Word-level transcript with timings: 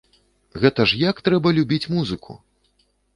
Гэта 0.61 0.85
ж 0.91 1.01
як 1.01 1.21
трэба 1.27 1.51
любіць 1.57 1.89
музыку! 1.97 2.39